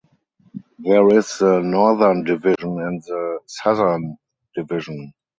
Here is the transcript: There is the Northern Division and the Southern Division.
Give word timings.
There 0.79 1.15
is 1.15 1.37
the 1.37 1.59
Northern 1.59 2.23
Division 2.23 2.79
and 2.81 3.03
the 3.03 3.37
Southern 3.45 4.17
Division. 4.55 5.13